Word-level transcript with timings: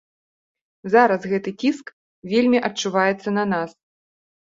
Зараз 0.93 1.21
гэты 1.35 1.53
ціск 1.63 1.93
вельмі 2.35 2.65
адчуваецца 2.73 3.29
на 3.41 3.49
нас. 3.55 3.71